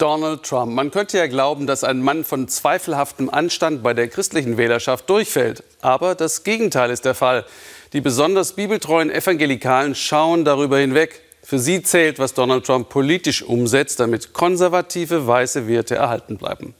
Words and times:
Donald 0.00 0.44
Trump. 0.44 0.72
Man 0.72 0.90
könnte 0.90 1.18
ja 1.18 1.26
glauben, 1.26 1.66
dass 1.66 1.84
ein 1.84 2.00
Mann 2.00 2.24
von 2.24 2.48
zweifelhaftem 2.48 3.28
Anstand 3.28 3.82
bei 3.82 3.92
der 3.92 4.08
christlichen 4.08 4.56
Wählerschaft 4.56 5.10
durchfällt. 5.10 5.62
Aber 5.82 6.14
das 6.14 6.42
Gegenteil 6.42 6.90
ist 6.90 7.04
der 7.04 7.14
Fall. 7.14 7.44
Die 7.92 8.00
besonders 8.00 8.54
bibeltreuen 8.54 9.10
Evangelikalen 9.10 9.94
schauen 9.94 10.46
darüber 10.46 10.78
hinweg. 10.78 11.20
Für 11.42 11.58
sie 11.58 11.82
zählt, 11.82 12.18
was 12.18 12.32
Donald 12.32 12.64
Trump 12.64 12.88
politisch 12.88 13.42
umsetzt, 13.42 14.00
damit 14.00 14.32
konservative 14.32 15.26
weiße 15.26 15.68
Werte 15.68 15.96
erhalten 15.96 16.38
bleiben. 16.38 16.74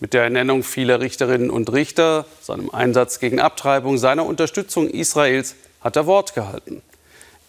Mit 0.00 0.12
der 0.12 0.24
Ernennung 0.24 0.64
vieler 0.64 1.00
Richterinnen 1.00 1.50
und 1.50 1.72
Richter, 1.72 2.26
seinem 2.40 2.70
Einsatz 2.70 3.20
gegen 3.20 3.38
Abtreibung, 3.38 3.98
seiner 3.98 4.26
Unterstützung 4.26 4.88
Israels 4.88 5.54
hat 5.80 5.94
er 5.94 6.06
Wort 6.06 6.34
gehalten. 6.34 6.82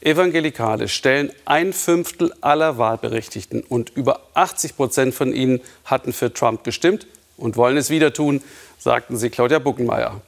Evangelikale 0.05 0.87
stellen 0.87 1.31
ein 1.45 1.73
Fünftel 1.73 2.31
aller 2.39 2.77
Wahlberechtigten 2.77 3.63
und 3.63 3.89
über 3.95 4.19
80 4.35 4.75
Prozent 4.75 5.15
von 5.15 5.33
ihnen 5.33 5.61
hatten 5.83 6.13
für 6.13 6.31
Trump 6.31 6.63
gestimmt 6.63 7.07
und 7.37 7.57
wollen 7.57 7.75
es 7.75 7.89
wieder 7.89 8.13
tun, 8.13 8.43
sagten 8.77 9.17
sie 9.17 9.31
Claudia 9.31 9.57
Buckenmeier. 9.57 10.21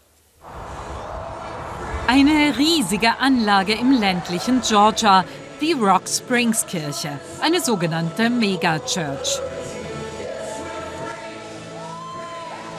Eine 2.07 2.57
riesige 2.57 3.19
Anlage 3.19 3.73
im 3.73 3.91
ländlichen 3.91 4.61
Georgia, 4.67 5.23
die 5.61 5.73
Rock 5.73 6.07
Springs 6.07 6.65
Kirche, 6.65 7.19
eine 7.39 7.61
sogenannte 7.61 8.31
Megachurch. 8.31 9.39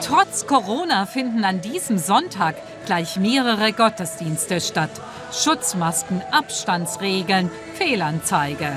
Trotz 0.05 0.45
Corona 0.47 1.05
finden 1.05 1.45
an 1.45 1.61
diesem 1.61 1.97
Sonntag 1.97 2.55
gleich 2.85 3.15
mehrere 3.15 3.71
Gottesdienste 3.71 4.59
statt. 4.59 4.91
Schutzmasken, 5.31 6.21
Abstandsregeln, 6.31 7.51
Fehlanzeige. 7.75 8.71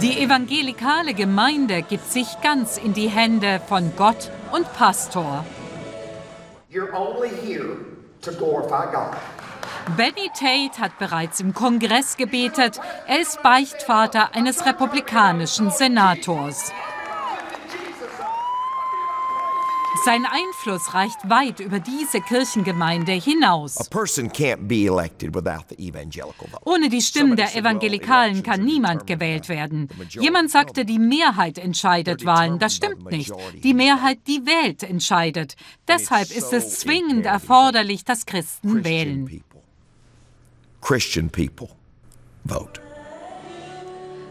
Die 0.00 0.20
evangelikale 0.20 1.14
Gemeinde 1.14 1.82
gibt 1.82 2.10
sich 2.10 2.40
ganz 2.42 2.76
in 2.76 2.92
die 2.92 3.08
Hände 3.08 3.60
von 3.68 3.92
Gott 3.96 4.30
und 4.52 4.72
Pastor. 4.74 5.44
Benny 9.96 10.30
Tate 10.34 10.80
hat 10.80 10.98
bereits 10.98 11.40
im 11.40 11.54
Kongress 11.54 12.16
gebetet. 12.16 12.80
Er 13.06 13.20
ist 13.20 13.42
Beichtvater 13.42 14.34
eines 14.34 14.66
republikanischen 14.66 15.70
Senators. 15.70 16.72
Sein 20.04 20.24
Einfluss 20.26 20.94
reicht 20.94 21.28
weit 21.28 21.60
über 21.60 21.80
diese 21.80 22.20
Kirchengemeinde 22.20 23.12
hinaus. 23.12 23.76
Ohne 26.64 26.88
die 26.88 27.00
Stimmen 27.00 27.36
der 27.36 27.56
Evangelikalen 27.56 28.42
kann 28.42 28.64
niemand 28.64 29.06
gewählt 29.06 29.48
werden. 29.48 29.88
Jemand 30.10 30.50
sagte, 30.50 30.84
die 30.84 30.98
Mehrheit 30.98 31.58
entscheidet 31.58 32.24
Wahlen. 32.24 32.58
Das 32.58 32.74
stimmt 32.74 33.10
nicht. 33.10 33.32
Die 33.62 33.74
Mehrheit, 33.74 34.18
die 34.26 34.46
wählt, 34.46 34.82
entscheidet. 34.82 35.56
Deshalb 35.86 36.30
ist 36.30 36.52
es 36.52 36.80
zwingend 36.80 37.26
erforderlich, 37.26 38.04
dass 38.04 38.26
Christen 38.26 38.84
wählen. 38.84 39.42
Christian 40.80 41.28
people 41.28 41.68
vote. 42.46 42.87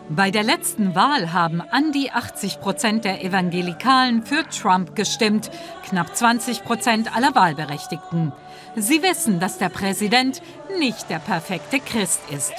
Bei 0.10 0.32
der 0.32 0.44
letzten 0.44 0.96
Wahl 0.96 1.34
haben 1.34 1.60
an 1.60 1.92
die 1.92 2.12
80 2.12 2.62
Prozent 2.62 3.04
der 3.04 3.26
Evangelikalen 3.26 4.24
für 4.24 4.48
Trump 4.48 4.96
gestimmt, 4.96 5.52
knapp 5.84 6.16
20 6.16 6.64
Prozent 6.64 7.14
aller 7.14 7.36
Wahlberechtigten. 7.36 8.32
Sie 8.78 9.04
wissen, 9.04 9.42
dass 9.42 9.58
der 9.58 9.68
Präsident 9.68 10.42
nicht 10.80 11.10
der 11.10 11.20
perfekte 11.20 11.82
Christ 11.82 12.22
ist. 12.30 12.54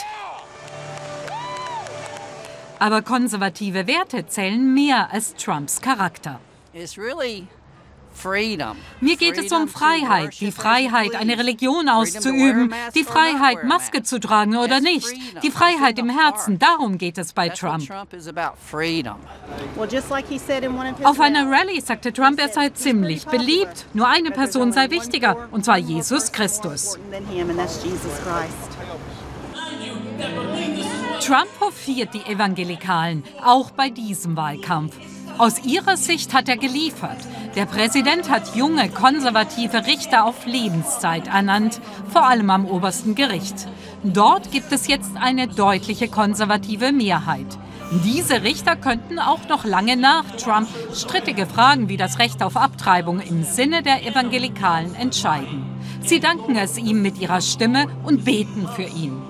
Aber 2.78 3.00
konservative 3.00 3.86
Werte 3.86 4.26
zählen 4.26 4.74
mehr 4.74 5.10
als 5.10 5.34
Trumps 5.34 5.80
Charakter. 5.80 6.41
Mir 9.01 9.17
geht 9.17 9.39
es 9.39 9.53
um 9.53 9.69
Freiheit, 9.69 10.41
die 10.41 10.53
Freiheit, 10.53 11.14
eine 11.14 11.38
Religion 11.38 11.88
auszuüben, 11.88 12.75
die 12.94 13.05
Freiheit, 13.05 13.65
Maske 13.65 14.03
zu 14.03 14.19
tragen 14.19 14.56
oder 14.56 14.81
nicht, 14.81 15.09
die 15.43 15.50
Freiheit 15.50 15.99
im 15.99 16.10
Herzen, 16.10 16.59
darum 16.59 16.99
geht 16.99 17.19
es 17.19 17.32
bei 17.32 17.49
Trump. 17.49 17.88
Auf 21.05 21.21
einer 21.21 21.50
Rallye 21.50 21.81
sagte 21.81 22.12
Trump, 22.12 22.41
er 22.41 22.49
sei 22.49 22.71
ziemlich 22.71 23.27
beliebt, 23.27 23.87
nur 23.94 24.09
eine 24.09 24.31
Person 24.31 24.72
sei 24.72 24.91
wichtiger, 24.91 25.49
und 25.50 25.65
zwar 25.65 25.78
Jesus 25.78 26.32
Christus. 26.32 26.99
Trump 31.21 31.49
hofiert 31.61 32.15
die 32.15 32.22
Evangelikalen, 32.22 33.22
auch 33.44 33.71
bei 33.71 33.91
diesem 33.91 34.37
Wahlkampf. 34.37 34.97
Aus 35.38 35.65
ihrer 35.65 35.97
Sicht 35.97 36.34
hat 36.34 36.49
er 36.49 36.56
geliefert. 36.56 37.19
Der 37.54 37.65
Präsident 37.65 38.28
hat 38.28 38.56
junge, 38.56 38.88
konservative 38.88 39.87
Richter 39.87 40.25
auf 40.25 40.47
Lebenszeit 40.47 41.28
ernannt, 41.28 41.81
vor 42.12 42.26
allem 42.26 42.50
am 42.50 42.66
obersten 42.66 43.15
Gericht. 43.15 43.69
Dort 44.03 44.50
gibt 44.50 44.72
es 44.72 44.88
jetzt 44.88 45.12
eine 45.16 45.47
deutliche 45.47 46.09
konservative 46.09 46.91
Mehrheit. 46.91 47.47
Diese 48.04 48.43
Richter 48.43 48.75
könnten 48.75 49.21
auch 49.21 49.49
noch 49.49 49.65
lange 49.65 49.97
nach 49.97 50.25
Trump 50.37 50.69
strittige 50.93 51.47
Fragen 51.47 51.88
wie 51.88 51.97
das 51.97 52.19
Recht 52.19 52.43
auf 52.43 52.56
Abtreibung 52.56 53.20
im 53.20 53.44
Sinne 53.44 53.82
der 53.82 54.05
Evangelikalen 54.06 54.94
entscheiden. 54.97 55.65
Sie 56.03 56.19
danken 56.19 56.56
es 56.56 56.76
ihm 56.76 57.00
mit 57.00 57.19
ihrer 57.19 57.41
Stimme 57.41 57.87
und 58.05 58.25
beten 58.25 58.69
für 58.75 58.82
ihn. 58.82 59.22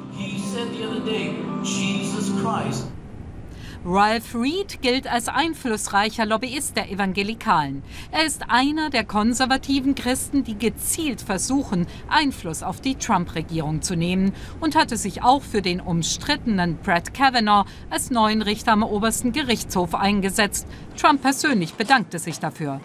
Ralph 3.85 4.35
Reed 4.35 4.83
gilt 4.83 5.07
als 5.07 5.29
einflussreicher 5.29 6.27
Lobbyist 6.27 6.77
der 6.77 6.91
Evangelikalen. 6.91 7.85
Er 8.11 8.25
ist 8.25 8.51
einer 8.51 8.91
der 8.91 9.05
konservativen 9.05 9.95
Christen, 9.95 10.43
die 10.43 10.59
gezielt 10.59 11.21
versuchen, 11.21 11.87
Einfluss 12.09 12.65
auf 12.65 12.81
die 12.81 12.97
Trump-Regierung 12.97 13.81
zu 13.81 13.95
nehmen 13.95 14.33
und 14.61 14.75
hatte 14.75 14.97
sich 14.97 15.23
auch 15.23 15.43
für 15.43 15.63
den 15.63 15.81
umstrittenen 15.81 16.77
Brett 16.79 17.15
Kavanaugh 17.15 17.67
als 17.89 18.11
neuen 18.11 18.43
Richter 18.43 18.73
am 18.73 18.83
obersten 18.83 19.31
Gerichtshof 19.31 19.95
eingesetzt. 19.95 20.67
Trump 20.97 21.23
persönlich 21.23 21.75
bedankte 21.75 22.19
sich 22.19 22.41
dafür. 22.41 22.81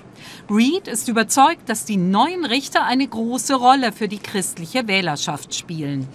Reed 0.49 0.87
ist 0.87 1.07
überzeugt, 1.07 1.67
dass 1.69 1.85
die 1.85 1.97
neuen 1.97 2.45
Richter 2.45 2.85
eine 2.85 3.07
große 3.07 3.55
Rolle 3.55 3.91
für 3.91 4.07
die 4.07 4.19
christliche 4.19 4.87
Wählerschaft 4.87 5.55
spielen. 5.55 6.07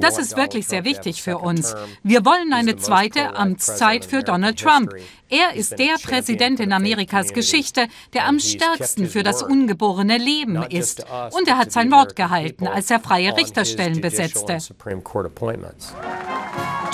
Das 0.00 0.18
ist 0.18 0.36
wirklich 0.36 0.66
sehr 0.66 0.84
wichtig 0.84 1.22
für 1.22 1.38
uns. 1.38 1.74
Wir 2.02 2.24
wollen 2.24 2.52
eine 2.52 2.76
zweite 2.76 3.36
Amtszeit 3.36 4.04
für 4.04 4.22
Donald 4.22 4.60
Trump. 4.60 4.92
Er 5.28 5.54
ist 5.54 5.78
der 5.78 5.94
Präsident 6.02 6.60
in 6.60 6.72
Amerikas 6.72 7.32
Geschichte, 7.32 7.86
der 8.12 8.26
am 8.26 8.38
stärksten 8.38 9.06
für 9.06 9.22
das 9.22 9.42
ungeborene 9.42 10.18
Leben 10.18 10.62
ist. 10.64 11.06
Und 11.30 11.48
er 11.48 11.56
hat 11.56 11.72
sein 11.72 11.90
Wort 11.90 12.16
gehalten, 12.16 12.66
als 12.66 12.90
er 12.90 13.00
freie 13.00 13.36
Richterstellen 13.36 14.00
besetzte. 14.00 14.58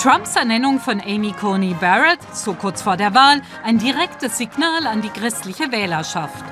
Trumps 0.01 0.35
Ernennung 0.37 0.79
von 0.79 1.01
Amy 1.01 1.33
Coney 1.33 1.75
Barrett, 1.81 2.19
so 2.33 2.53
kurz 2.53 2.81
vor 2.81 2.95
der 2.95 3.13
Wahl, 3.13 3.41
ein 3.65 3.77
direktes 3.77 4.37
Signal 4.37 4.87
an 4.87 5.01
die 5.01 5.09
christliche 5.09 5.69
Wählerschaft. 5.73 6.45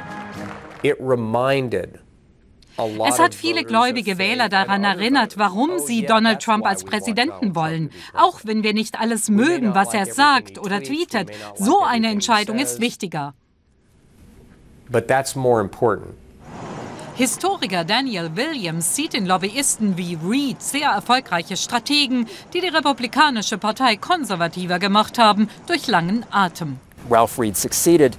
It 0.84 0.98
reminded 1.00 2.07
es 3.08 3.20
hat 3.20 3.34
viele 3.34 3.64
gläubige 3.64 4.18
Wähler 4.18 4.50
daran 4.50 4.84
erinnert, 4.84 5.38
warum 5.38 5.80
sie 5.80 6.06
Donald 6.06 6.42
Trump 6.42 6.66
als 6.66 6.84
Präsidenten 6.84 7.56
wollen. 7.56 7.90
Auch 8.14 8.42
wenn 8.44 8.64
wir 8.64 8.74
nicht 8.74 9.00
alles 9.00 9.30
mögen, 9.30 9.74
was 9.74 9.94
er 9.94 10.06
sagt 10.06 10.60
oder 10.60 10.82
tweetet, 10.82 11.32
so 11.56 11.82
eine 11.82 12.10
Entscheidung 12.10 12.60
ist 12.60 12.80
wichtiger. 12.80 13.34
Historiker 17.16 17.84
Daniel 17.84 18.36
Williams 18.36 18.96
sieht 18.96 19.16
in 19.16 19.26
Lobbyisten 19.26 19.98
wie 19.98 20.20
Reed 20.24 20.62
sehr 20.62 20.90
erfolgreiche 20.90 21.58
Strategen, 21.58 22.28
die 22.54 22.62
die 22.62 22.68
Republikanische 22.68 23.58
Partei 23.58 23.96
konservativer 23.96 24.78
gemacht 24.78 25.18
haben, 25.18 25.50
durch 25.66 25.88
langen 25.88 26.26
Atem. 26.30 26.78
Ralph 27.10 27.40
Reed 27.40 27.58
succeeded 27.58 28.18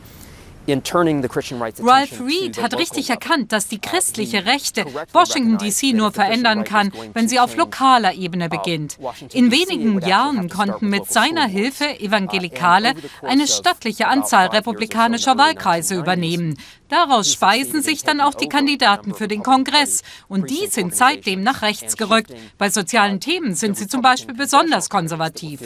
Ralph 0.68 2.20
Reed 2.20 2.62
hat 2.62 2.78
richtig 2.78 3.10
erkannt, 3.10 3.52
dass 3.52 3.68
die 3.68 3.76
uh, 3.76 3.80
christliche 3.80 4.44
Rechte 4.44 4.84
Washington 5.12 5.58
DC 5.58 5.94
nur 5.94 6.12
verändern 6.12 6.64
kann, 6.64 6.92
wenn 7.14 7.28
sie 7.28 7.40
auf 7.40 7.56
lokaler 7.56 8.14
Ebene 8.14 8.46
uh, 8.46 8.48
beginnt. 8.48 8.98
In 9.32 9.50
wenigen 9.50 10.00
Jahren 10.00 10.48
konnten 10.48 10.88
mit 10.88 11.06
seiner 11.10 11.46
Hilfe 11.46 11.84
uh, 11.84 12.04
Evangelikale 12.04 12.94
eine 13.22 13.46
stattliche 13.46 14.08
Anzahl 14.08 14.48
republikanischer 14.48 15.38
Wahlkreise 15.38 15.94
übernehmen. 15.94 16.58
Daraus 16.88 17.32
speisen 17.32 17.82
sich 17.82 18.02
dann 18.02 18.20
auch 18.20 18.34
die 18.34 18.48
Kandidaten 18.48 19.14
für 19.14 19.28
den 19.28 19.42
Kongress. 19.42 20.02
Und 20.28 20.50
die 20.50 20.66
sind 20.68 20.94
seitdem 20.94 21.42
nach 21.42 21.62
rechts 21.62 21.96
gerückt. 21.96 22.32
Bei 22.56 22.70
sozialen 22.70 23.20
Themen 23.20 23.54
sind 23.54 23.76
sie 23.76 23.86
zum 23.86 24.00
Beispiel 24.00 24.34
besonders 24.34 24.88
konservativ. 24.88 25.60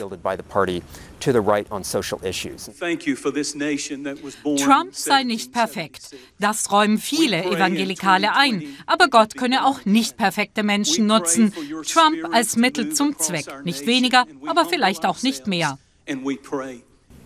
Trump 4.57 4.95
sei 4.95 5.23
nicht 5.23 5.53
perfekt. 5.53 6.15
Das 6.39 6.71
räumen 6.71 6.97
viele 6.97 7.43
Evangelikale 7.45 8.35
ein. 8.35 8.63
Aber 8.85 9.07
Gott 9.07 9.37
könne 9.37 9.65
auch 9.65 9.85
nicht 9.85 10.17
perfekte 10.17 10.63
Menschen 10.63 11.07
nutzen. 11.07 11.53
Trump 11.87 12.33
als 12.33 12.57
Mittel 12.57 12.93
zum 12.93 13.17
Zweck. 13.17 13.45
Nicht 13.63 13.85
weniger, 13.85 14.25
aber 14.45 14.65
vielleicht 14.65 15.05
auch 15.05 15.23
nicht 15.23 15.47
mehr. 15.47 15.77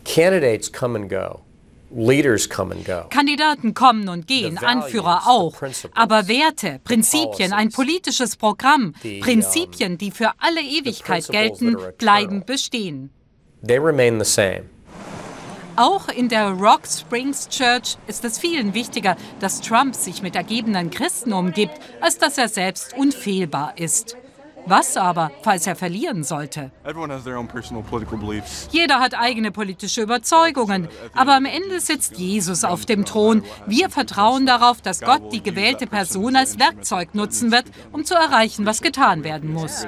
Candidates 0.05 0.71
come 0.71 0.97
and 0.97 1.09
go. 1.09 1.46
Kandidaten 3.09 3.73
kommen 3.73 4.09
und 4.09 4.27
gehen, 4.27 4.57
Anführer 4.57 5.27
auch. 5.27 5.55
Aber 5.93 6.27
Werte, 6.27 6.79
Prinzipien, 6.83 7.53
ein 7.53 7.69
politisches 7.69 8.35
Programm, 8.35 8.93
Prinzipien, 9.21 9.97
die 9.97 10.11
für 10.11 10.31
alle 10.39 10.61
Ewigkeit 10.61 11.27
gelten, 11.29 11.77
bleiben 11.97 12.43
bestehen. 12.45 13.09
Auch 15.77 16.07
in 16.09 16.27
der 16.27 16.49
Rock 16.49 16.87
Springs 16.87 17.47
Church 17.49 17.97
ist 18.07 18.25
es 18.25 18.39
vielen 18.39 18.73
wichtiger, 18.73 19.15
dass 19.39 19.61
Trump 19.61 19.93
sich 19.93 20.23
mit 20.23 20.35
ergebenen 20.35 20.89
Christen 20.89 21.33
umgibt, 21.33 21.79
als 22.01 22.17
dass 22.17 22.39
er 22.39 22.49
selbst 22.49 22.97
unfehlbar 22.97 23.77
ist. 23.77 24.17
Was 24.69 24.97
aber, 24.97 25.31
falls 25.43 25.65
er 25.65 25.77
verlieren 25.77 26.25
sollte? 26.25 26.71
Jeder 28.71 28.99
hat 28.99 29.17
eigene 29.17 29.51
politische 29.51 30.01
Überzeugungen, 30.01 30.89
aber 31.13 31.35
am 31.35 31.45
Ende 31.45 31.79
sitzt 31.79 32.17
Jesus 32.17 32.65
auf 32.65 32.85
dem 32.85 33.05
Thron. 33.05 33.43
Wir 33.65 33.89
vertrauen 33.89 34.45
darauf, 34.45 34.81
dass 34.81 34.99
Gott 34.99 35.31
die 35.31 35.41
gewählte 35.41 35.87
Person 35.87 36.35
als 36.35 36.59
Werkzeug 36.59 37.15
nutzen 37.15 37.51
wird, 37.51 37.65
um 37.93 38.03
zu 38.03 38.13
erreichen, 38.15 38.65
was 38.65 38.81
getan 38.81 39.23
werden 39.23 39.53
muss. 39.53 39.87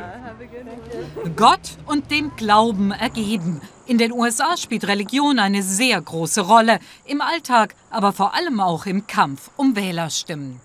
Gott 1.35 1.77
und 1.85 2.09
dem 2.09 2.35
Glauben 2.37 2.91
ergeben. 2.91 3.61
In 3.85 3.97
den 3.97 4.13
USA 4.13 4.55
spielt 4.55 4.87
Religion 4.87 5.39
eine 5.39 5.61
sehr 5.61 5.99
große 5.99 6.41
Rolle, 6.41 6.79
im 7.05 7.19
Alltag, 7.21 7.75
aber 7.89 8.13
vor 8.13 8.33
allem 8.33 8.61
auch 8.61 8.85
im 8.85 9.07
Kampf 9.07 9.49
um 9.57 9.75
Wählerstimmen. 9.75 10.61